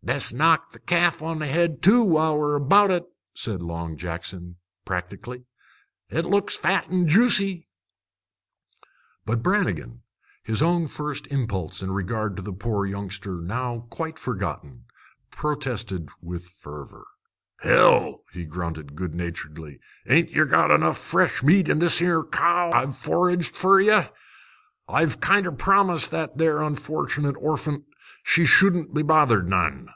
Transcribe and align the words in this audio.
"Best 0.00 0.32
knock 0.32 0.70
the 0.70 0.78
ca'f 0.78 1.20
on 1.20 1.38
the 1.40 1.46
head, 1.46 1.82
too, 1.82 2.02
while 2.02 2.38
we're 2.38 2.54
about 2.54 2.90
it," 2.90 3.04
said 3.34 3.62
Long 3.62 3.94
Jackson 3.98 4.56
practically. 4.86 5.44
"It 6.08 6.24
looks 6.24 6.56
fat 6.56 6.88
an' 6.90 7.06
juicy." 7.06 7.66
But 9.26 9.42
Brannigan, 9.42 10.04
his 10.42 10.62
own 10.62 10.88
first 10.88 11.26
impulse 11.26 11.82
in 11.82 11.90
regard 11.92 12.36
to 12.36 12.42
the 12.42 12.54
poor 12.54 12.86
youngster 12.86 13.34
now 13.34 13.80
quite 13.90 14.18
forgotten, 14.18 14.86
protested 15.30 16.08
with 16.22 16.46
fervor. 16.46 17.06
"Hell!" 17.60 18.22
he 18.32 18.46
grunted, 18.46 18.96
good 18.96 19.14
naturedly. 19.14 19.78
"Ain't 20.06 20.30
yer 20.30 20.46
got 20.46 20.70
enough 20.70 20.96
fresh 20.96 21.42
meat 21.42 21.68
in 21.68 21.80
this 21.80 22.00
'ere 22.00 22.24
cow 22.24 22.70
I've 22.72 22.96
foraged 22.96 23.54
fer 23.54 23.78
ye? 23.82 24.04
I've 24.88 25.20
kinder 25.20 25.52
promised 25.52 26.10
that 26.12 26.38
there 26.38 26.62
unfortunate 26.62 27.36
orphant 27.38 27.84
she 28.22 28.46
shouldn't 28.46 28.94
be 28.94 29.02
bothered 29.02 29.46
none." 29.50 29.90